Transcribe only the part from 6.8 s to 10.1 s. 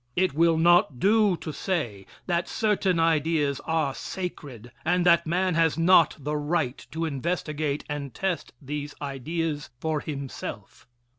to investigate and test these ideas for